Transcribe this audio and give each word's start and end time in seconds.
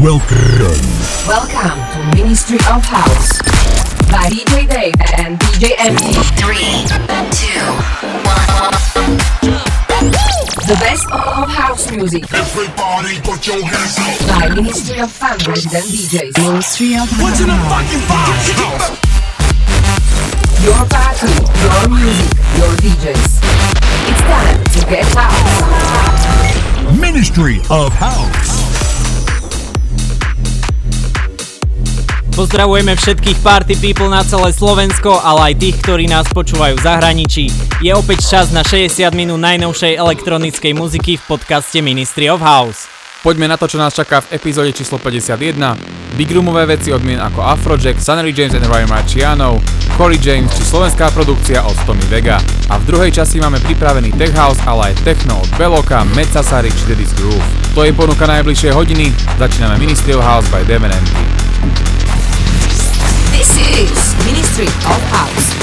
Welcome. 0.00 0.80
Welcome 1.28 1.76
to 1.92 2.16
Ministry 2.16 2.56
of 2.72 2.82
House 2.82 3.36
by 4.08 4.30
DJ 4.32 4.66
Dave 4.66 4.94
and 5.18 5.38
DJ 5.38 5.76
MT. 5.76 6.12
Three, 6.40 6.88
two, 7.36 7.60
one. 8.24 9.20
The 10.66 10.76
best 10.80 11.04
of 11.12 11.50
house 11.50 11.90
music 11.90 12.24
Everybody 12.32 13.20
put 13.20 13.46
your 13.46 13.62
hands 13.62 13.98
up. 13.98 14.40
by 14.40 14.48
Ministry 14.54 15.00
of 15.00 15.12
Fun 15.12 15.36
resident 15.46 15.84
DJs. 15.84 16.38
Ministry 16.48 16.94
of 16.96 17.08
What's 17.20 17.40
in 17.40 17.48
the 17.48 17.58
fucking 17.68 18.00
box? 18.08 18.48
Your 20.64 20.80
party, 20.88 21.28
your 21.60 21.88
music, 21.92 22.32
your 22.56 22.72
DJs. 22.80 23.40
It's 24.08 24.22
time 24.22 24.64
to 24.64 24.80
get 24.88 25.04
house. 25.14 26.98
Ministry 26.98 27.60
of 27.68 27.92
House. 27.92 28.59
Pozdravujeme 32.40 32.96
všetkých 32.96 33.44
party 33.44 33.76
people 33.84 34.08
na 34.08 34.24
celé 34.24 34.48
Slovensko, 34.56 35.20
ale 35.20 35.52
aj 35.52 35.60
tých, 35.60 35.76
ktorí 35.84 36.08
nás 36.08 36.24
počúvajú 36.32 36.80
v 36.80 36.84
zahraničí. 36.88 37.52
Je 37.84 37.92
opäť 37.92 38.32
čas 38.32 38.48
na 38.48 38.64
60 38.64 39.12
minút 39.12 39.44
najnovšej 39.44 40.00
elektronickej 40.00 40.72
muziky 40.72 41.20
v 41.20 41.36
podcaste 41.36 41.84
Ministry 41.84 42.32
of 42.32 42.40
House. 42.40 42.88
Poďme 43.20 43.44
na 43.44 43.60
to, 43.60 43.68
čo 43.68 43.76
nás 43.76 43.92
čaká 43.92 44.24
v 44.24 44.40
epizóde 44.40 44.72
číslo 44.72 44.96
51. 44.96 46.16
Big 46.16 46.32
roomové 46.32 46.64
veci 46.64 46.88
od 46.88 47.04
mien 47.04 47.20
ako 47.20 47.44
Afrojack, 47.44 48.00
Sunny 48.00 48.32
James 48.32 48.56
and 48.56 48.64
Ryan 48.64 48.88
Marciano, 48.88 49.60
Corey 50.00 50.16
James 50.16 50.48
či 50.56 50.64
slovenská 50.64 51.12
produkcia 51.12 51.60
od 51.68 51.76
Tommy 51.84 52.08
Vega. 52.08 52.40
A 52.72 52.80
v 52.80 52.88
druhej 52.88 53.20
časti 53.20 53.36
máme 53.36 53.60
pripravený 53.60 54.16
Tech 54.16 54.32
House, 54.32 54.64
ale 54.64 54.96
aj 54.96 55.04
Techno 55.04 55.44
od 55.44 55.50
Beloka, 55.60 56.08
Metzasari 56.16 56.72
či 56.72 56.88
Daddy's 56.88 57.12
Groove. 57.20 57.44
To 57.76 57.84
je 57.84 57.92
ponuka 57.92 58.24
najbližšie 58.24 58.72
hodiny, 58.72 59.12
začíname 59.36 59.76
Ministry 59.76 60.16
of 60.16 60.24
House 60.24 60.48
by 60.48 60.64
Devon 60.64 60.88
Empty. 60.88 61.89
This 63.40 63.56
is 63.56 64.26
Ministry 64.26 64.66
of 64.66 65.00
House 65.08 65.54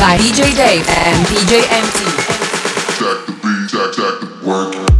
by 0.00 0.16
DJ 0.16 0.56
Dave 0.56 0.88
and 0.88 1.26
DJ 1.26 1.60
MT. 1.68 1.98
Jack 2.96 3.26
the 3.26 3.32
beat, 3.42 3.68
jack, 3.68 3.92
jack 3.92 4.20
the 4.22 4.46
work. 4.48 4.74
Work. 4.74 4.97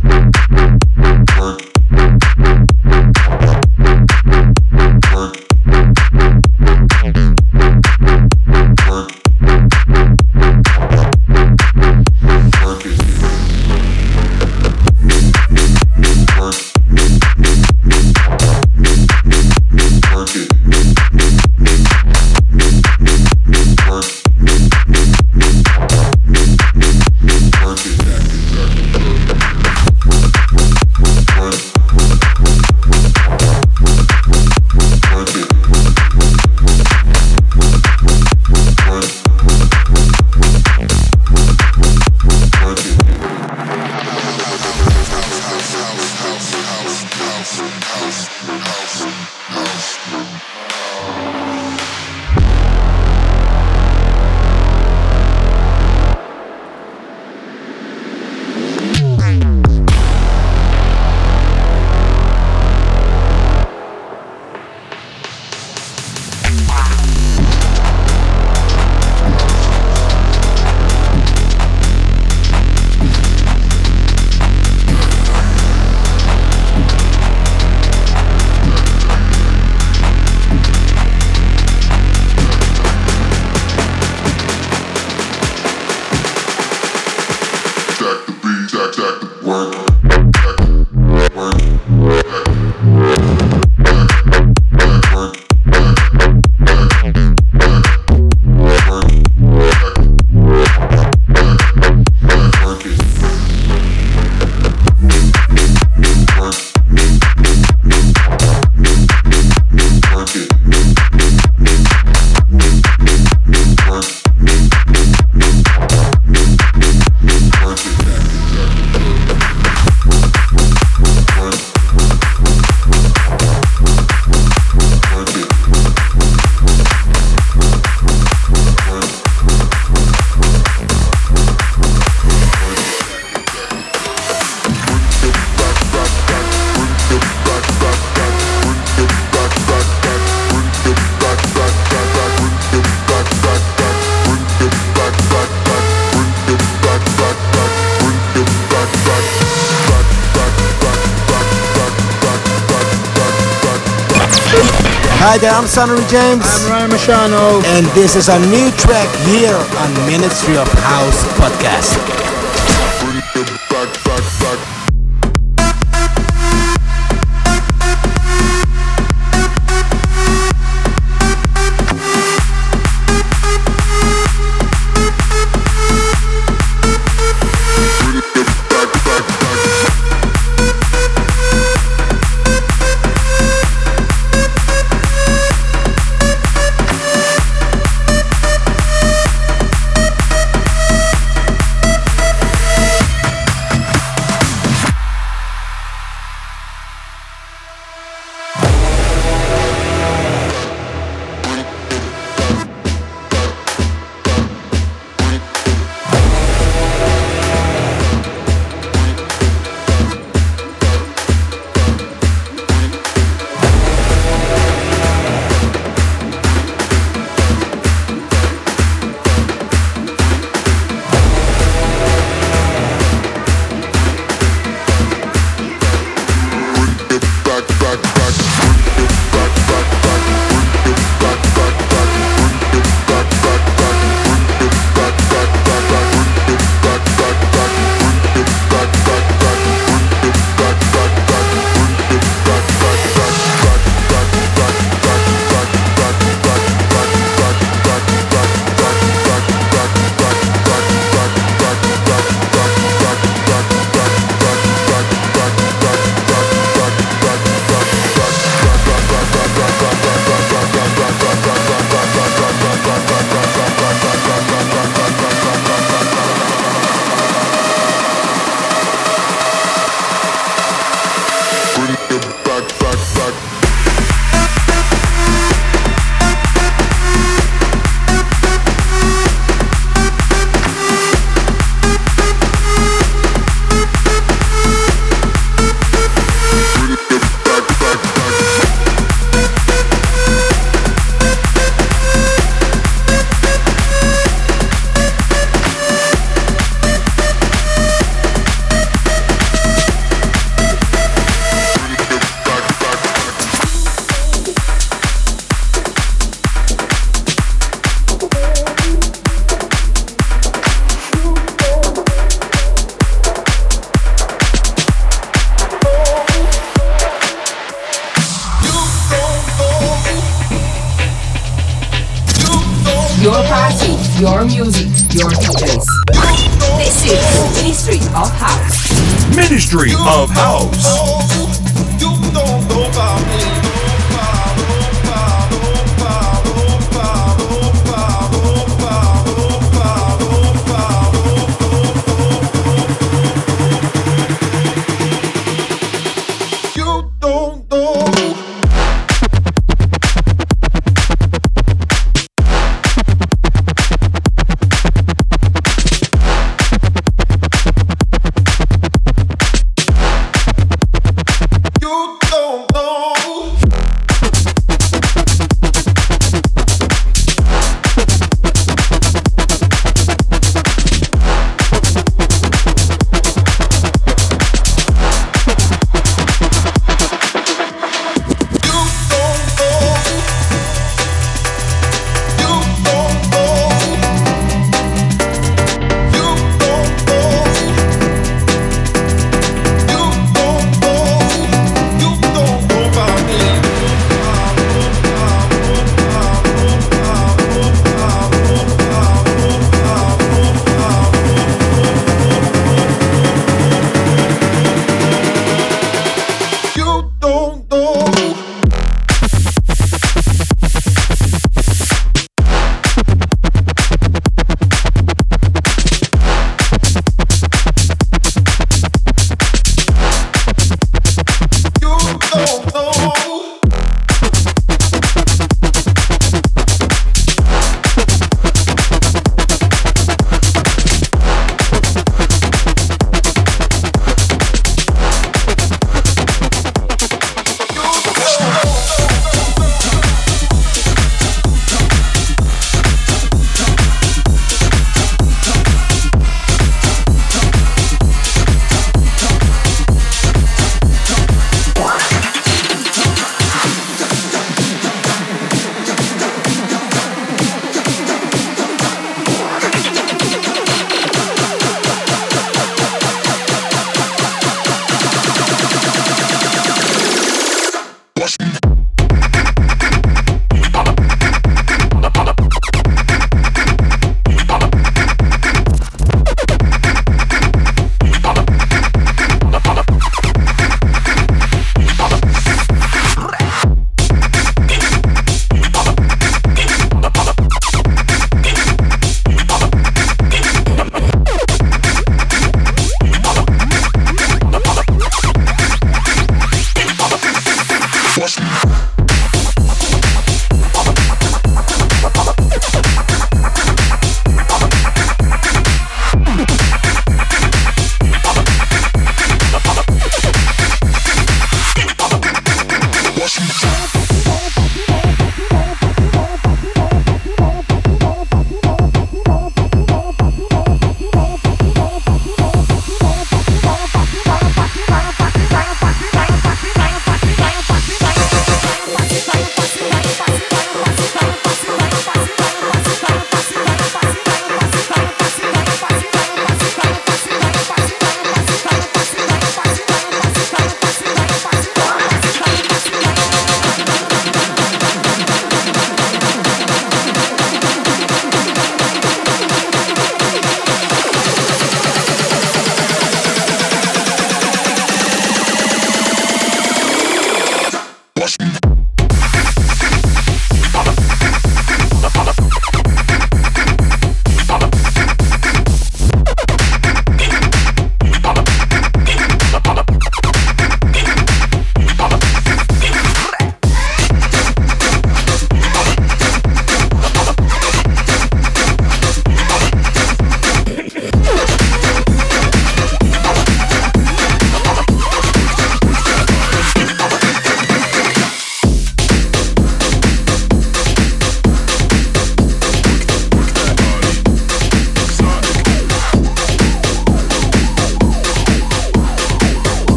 Hi 155.28 155.36
there, 155.36 155.52
I'm 155.52 155.66
Sunnery 155.66 156.00
James. 156.08 156.40
I'm 156.64 156.88
Ryan 156.88 156.90
Marciano. 156.90 157.62
And 157.76 157.84
this 157.88 158.16
is 158.16 158.30
a 158.30 158.38
new 158.48 158.70
track 158.80 159.14
here 159.28 159.52
on 159.52 159.92
Ministry 160.08 160.56
of 160.56 160.66
House 160.72 161.22
podcast. 161.36 162.37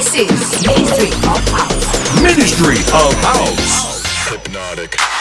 This 0.00 0.14
is 0.14 0.66
Ministry 0.66 1.08
of 1.28 1.44
House. 1.50 2.22
Ministry 2.22 2.78
of 2.94 3.12
House. 3.20 4.02
Hypnotic. 4.30 5.19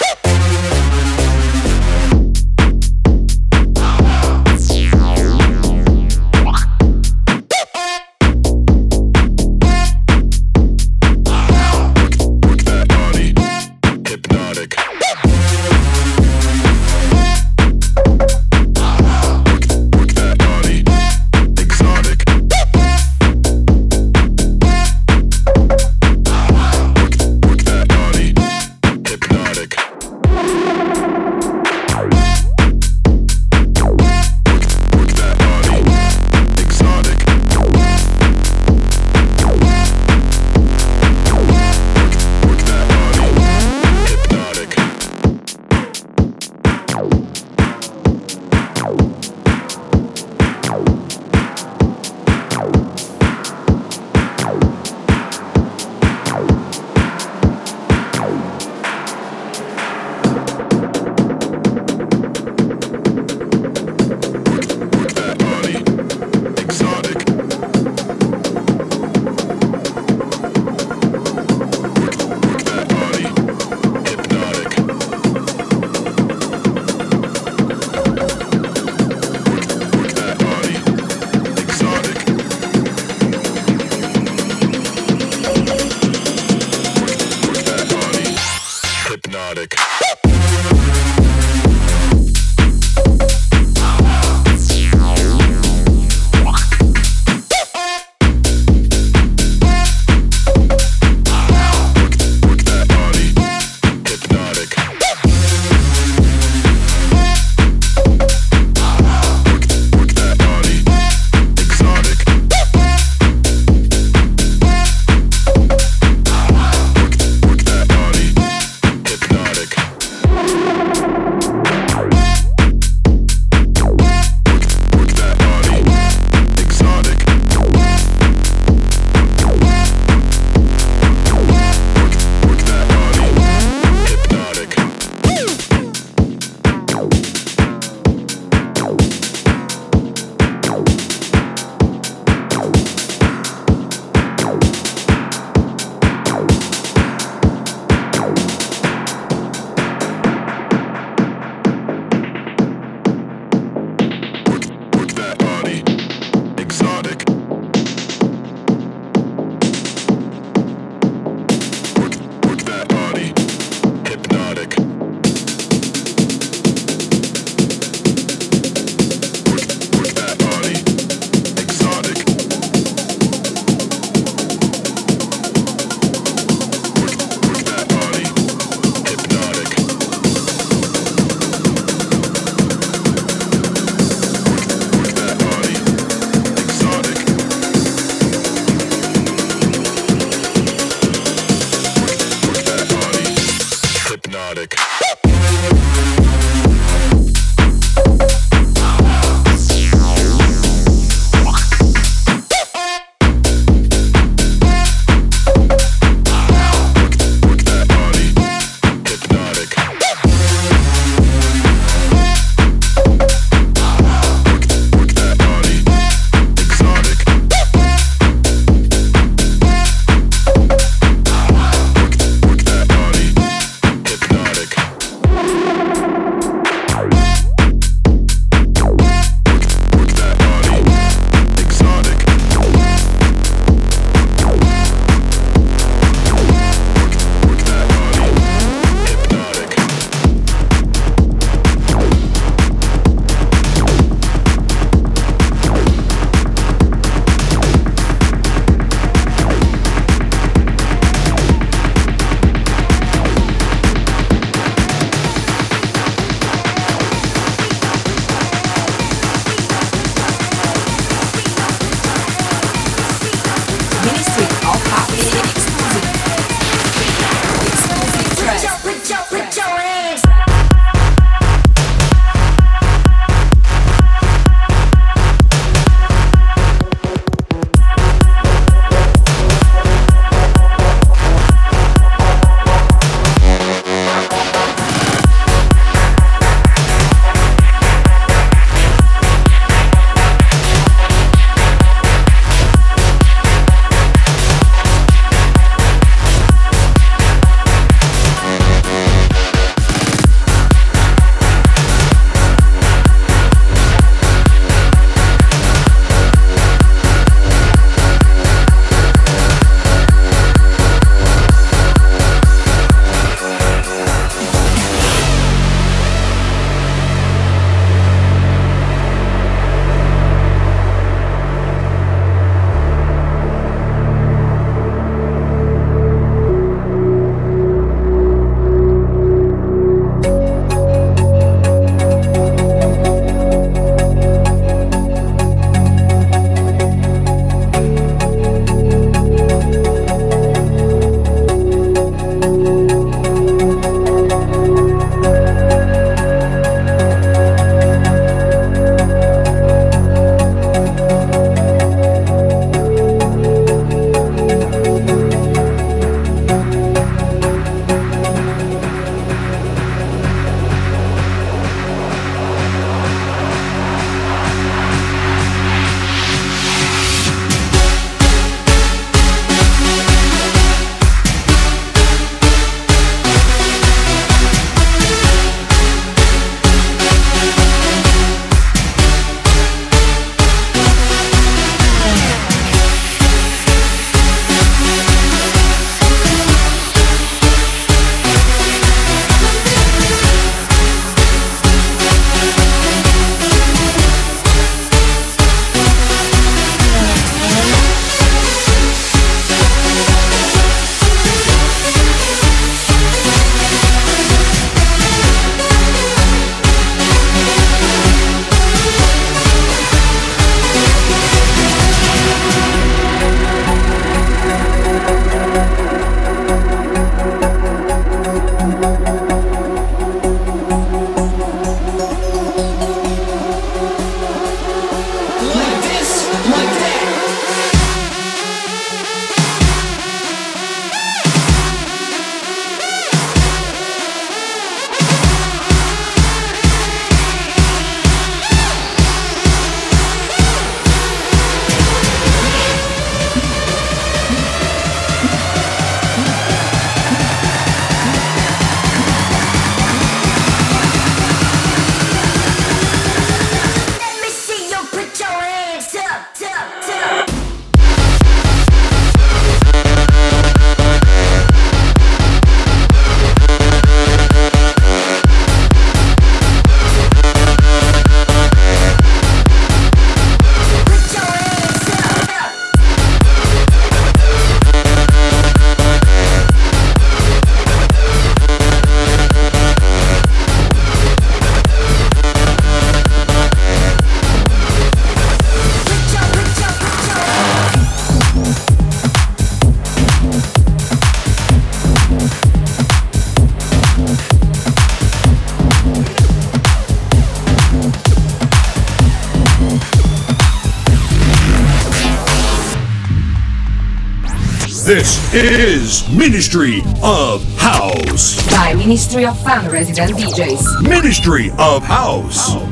is 505.34 506.10
Ministry 506.10 506.82
of 507.04 507.44
House. 507.60 508.44
By 508.50 508.74
Ministry 508.74 509.26
of 509.26 509.39
Fun 509.39 509.70
resident 509.70 510.18
DJs. 510.18 510.82
Ministry 510.82 511.52
of 511.60 511.84
House. 511.84 512.54
House. 512.54 512.68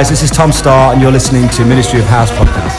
guys, 0.00 0.08
this 0.08 0.22
is 0.22 0.30
Tom 0.30 0.50
Staar, 0.50 0.94
and 0.94 1.02
you're 1.02 1.12
listening 1.12 1.46
to 1.50 1.62
Ministry 1.62 1.98
of 2.00 2.06
House 2.06 2.30
Podcast. 2.30 2.69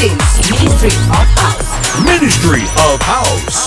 Ministry 0.00 0.90
of 1.10 1.26
House. 1.34 2.04
Ministry 2.04 2.62
of 2.62 3.02
House. 3.02 3.66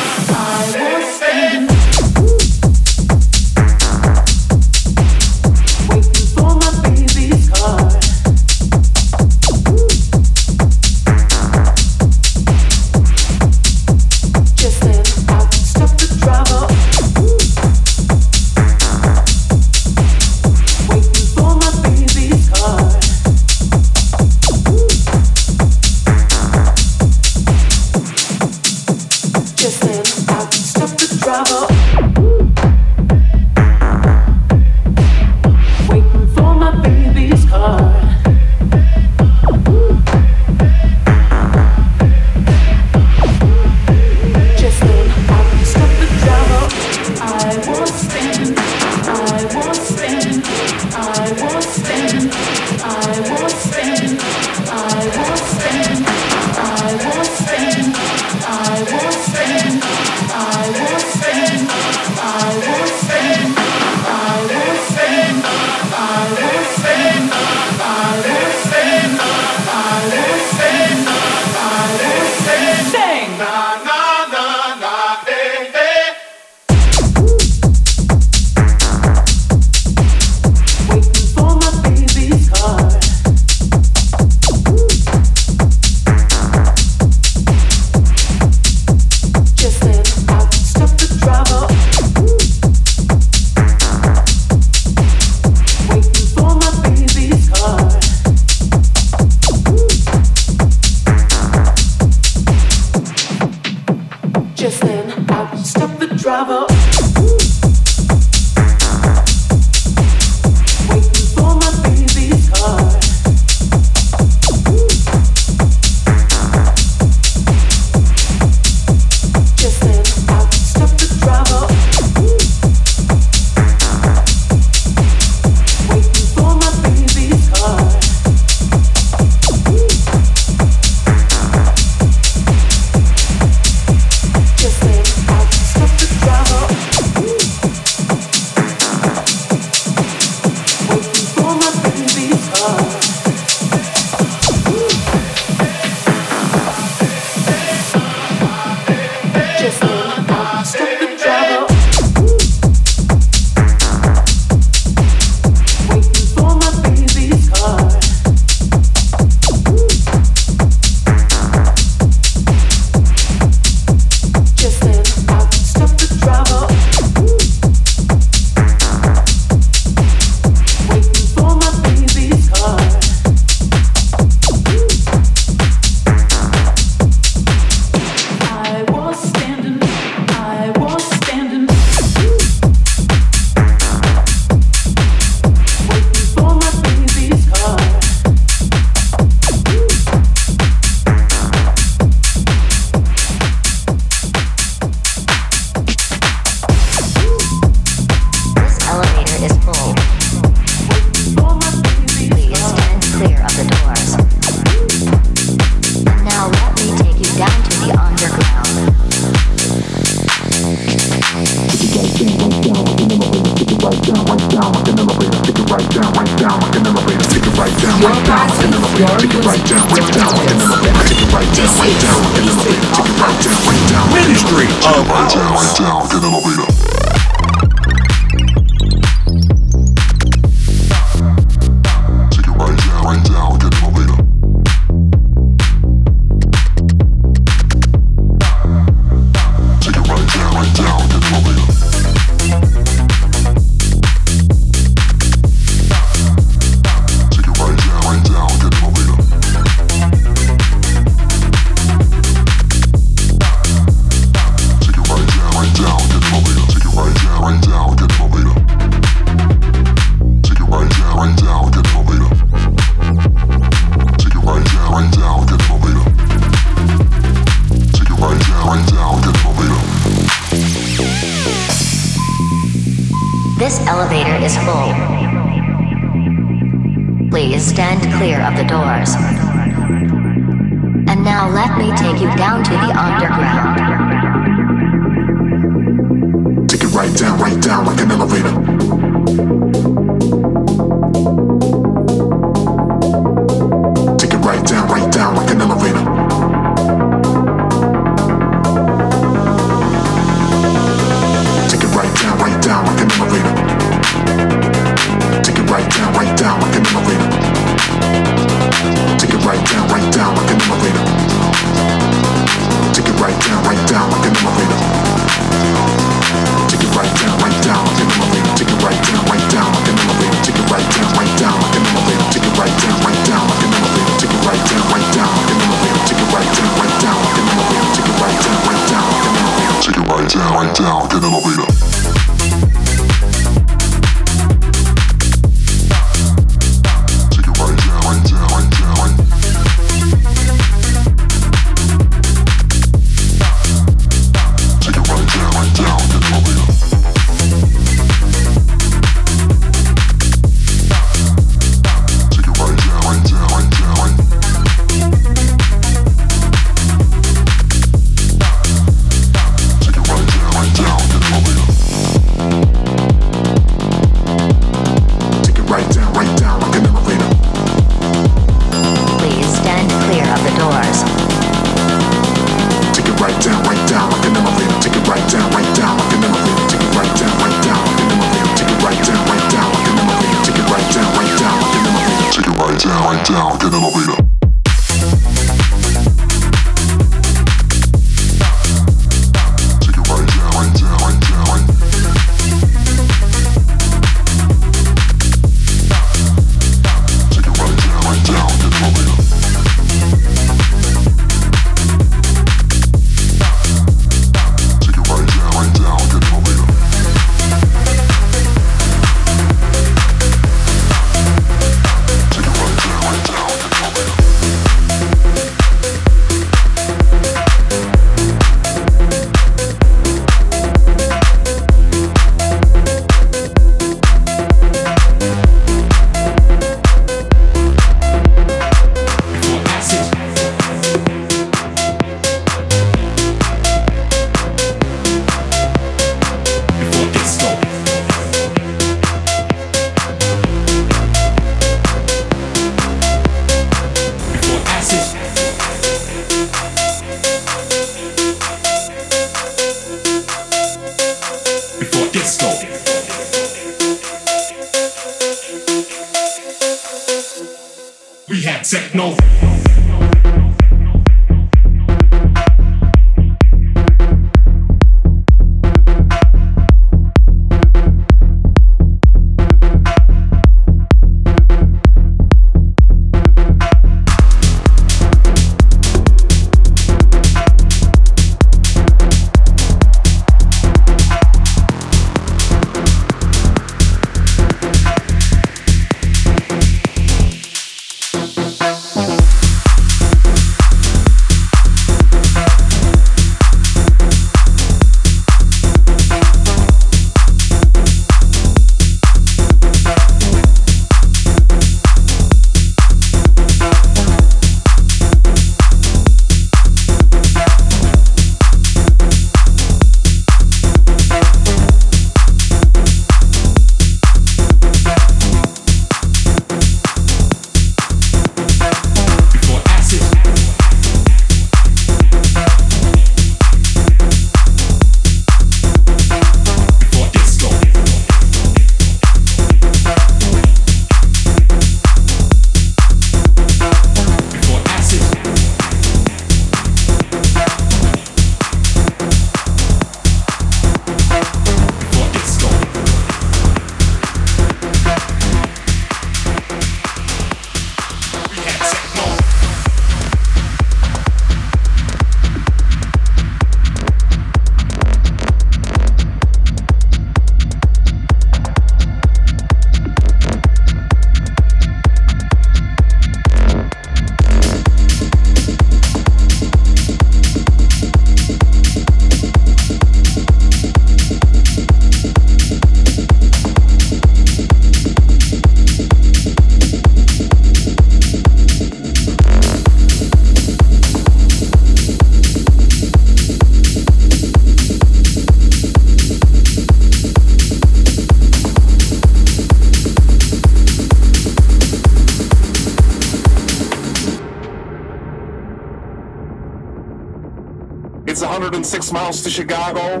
been 598.52 598.62
six 598.62 598.92
miles 598.92 599.22
to 599.22 599.30
Chicago. 599.30 600.00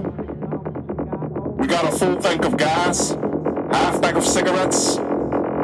We 1.58 1.66
got 1.66 1.86
a 1.86 1.90
full 1.96 2.16
tank 2.16 2.44
of 2.44 2.58
gas, 2.58 3.12
half 3.72 4.02
bag 4.02 4.14
of 4.14 4.26
cigarettes. 4.26 4.98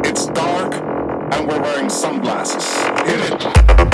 It's 0.04 0.26
dark, 0.28 0.72
and 1.34 1.46
we're 1.46 1.60
wearing 1.60 1.90
sunglasses. 1.90 2.66
Hit 3.06 3.30
it. 3.30 3.87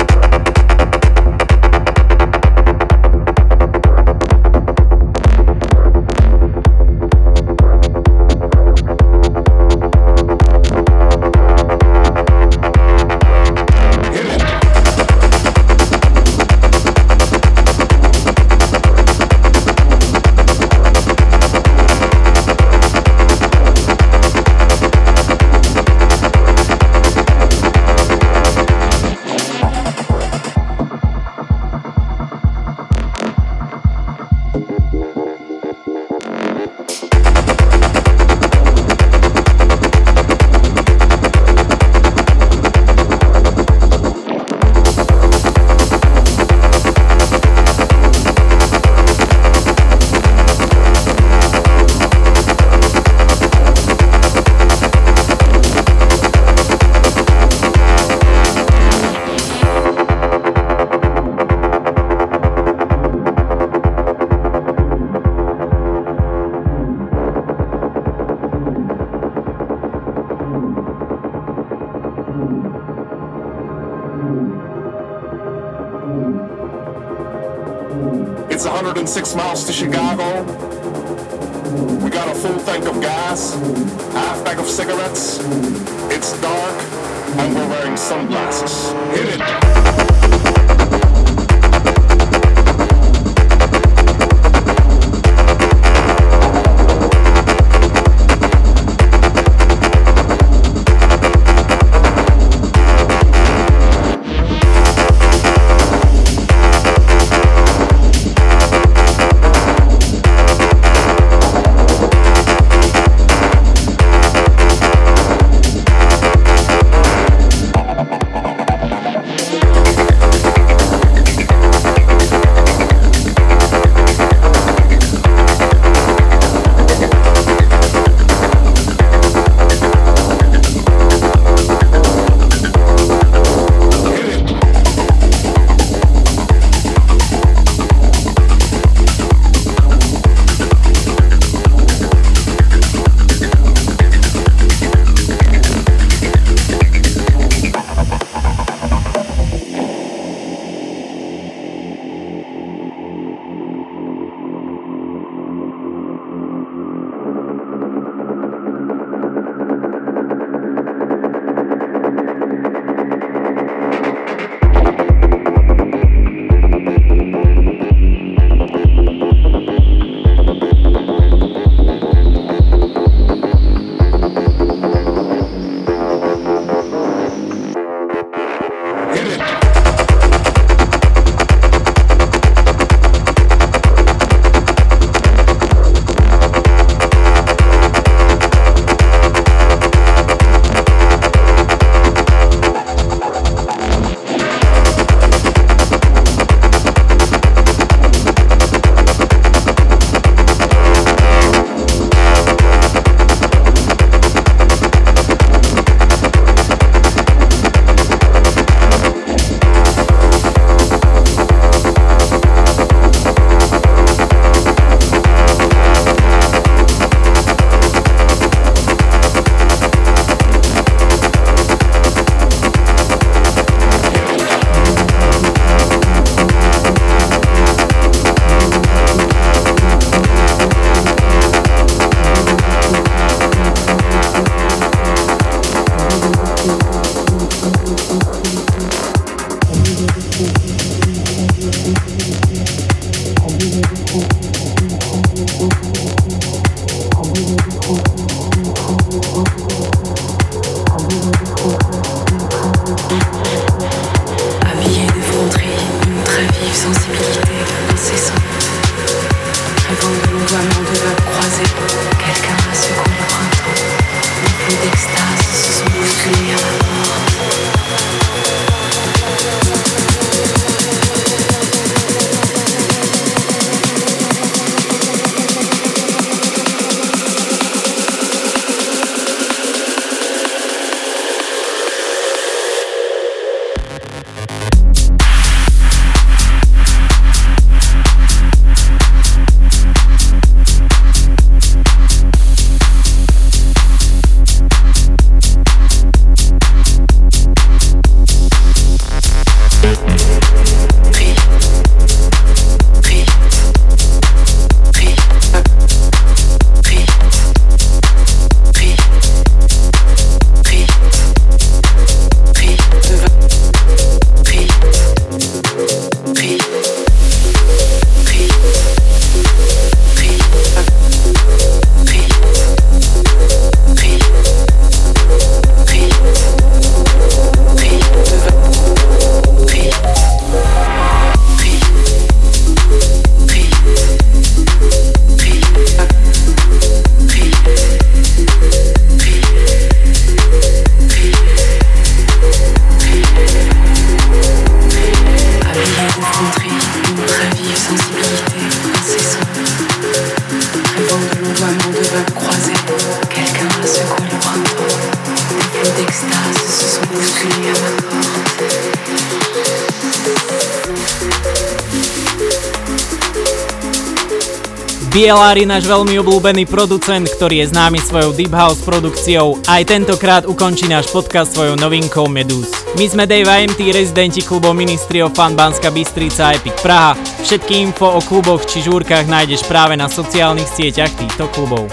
Je 365.25 365.33
náš 365.65 365.89
veľmi 365.89 366.21
obľúbený 366.21 366.69
producent, 366.69 367.25
ktorý 367.25 367.65
je 367.65 367.73
známy 367.73 367.97
svojou 367.97 368.29
Deep 368.37 368.53
House 368.53 368.77
produkciou 368.85 369.57
a 369.65 369.81
aj 369.81 369.89
tentokrát 369.89 370.45
ukončí 370.45 370.85
náš 370.85 371.09
podcast 371.09 371.57
svojou 371.57 371.73
novinkou 371.81 372.29
Medus. 372.29 372.69
My 372.93 373.09
sme 373.09 373.25
Dave 373.25 373.49
IMT, 373.49 373.89
rezidenti 373.89 374.45
klubov 374.45 374.77
Ministry 374.77 375.25
of 375.25 375.33
Fun 375.33 375.57
Banska 375.57 375.89
Bystrica 375.89 376.53
a 376.53 376.61
Epic 376.61 376.77
Praha. 376.77 377.17
Všetky 377.41 377.73
info 377.73 378.05
o 378.05 378.21
kluboch 378.21 378.69
či 378.69 378.85
žúrkach 378.85 379.25
nájdeš 379.25 379.65
práve 379.65 379.97
na 379.97 380.05
sociálnych 380.05 380.69
sieťach 380.69 381.09
týchto 381.17 381.49
klubov. 381.57 381.89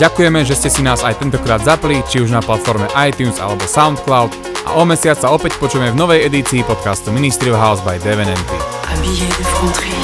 Ďakujeme, 0.00 0.40
že 0.48 0.56
ste 0.56 0.72
si 0.72 0.80
nás 0.80 1.04
aj 1.04 1.20
tentokrát 1.20 1.60
zapli, 1.60 2.00
či 2.08 2.24
už 2.24 2.32
na 2.32 2.40
platforme 2.40 2.88
iTunes 2.96 3.36
alebo 3.44 3.60
SoundCloud 3.68 4.32
a 4.64 4.80
o 4.80 4.88
mesiac 4.88 5.20
sa 5.20 5.28
opäť 5.28 5.60
počujeme 5.60 5.92
v 5.92 6.00
novej 6.00 6.32
edícii 6.32 6.64
podcastu 6.64 7.12
Ministry 7.12 7.52
of 7.52 7.60
House 7.60 7.84
by 7.84 8.00
Devin 8.00 8.32
MP. 8.32 8.52
Habillé 8.88 9.28
d'effronterie, 9.36 9.92
une 9.92 9.99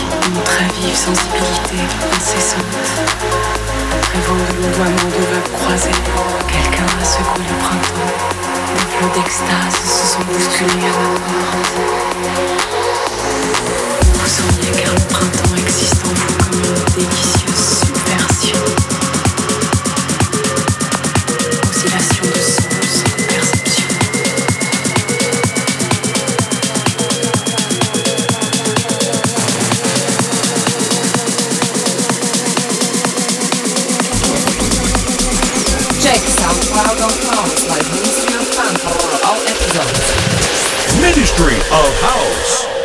très 0.57 0.65
vive 0.81 0.97
sensibilité 0.97 1.85
incessante. 2.17 2.87
Rêvant 4.13 4.41
de 4.41 4.55
l'ondoiement 4.57 5.11
de 5.13 5.23
vagues 5.31 5.53
croisées, 5.53 6.01
quelqu'un 6.49 6.89
a 6.99 7.05
secoué 7.05 7.45
le 7.47 7.57
printemps. 7.63 8.13
Des 8.75 8.87
flots 8.97 9.13
d'extase 9.15 9.77
se 9.85 10.05
sont 10.15 10.25
bousculés 10.25 10.87
à 10.87 10.97
ma 10.97 11.13
porte. 11.29 11.67
Vous 14.15 14.73
car 14.81 14.95
le 14.95 15.07
printemps 15.09 15.57
existe 15.59 16.03
en 16.07 16.15
vous 16.15 16.35
comme 16.39 16.61
une 16.65 17.05
délicieuse 17.05 17.65
subversion. 17.85 18.96
Ministry 41.17 41.57
of 41.57 42.01
House. 42.03 42.76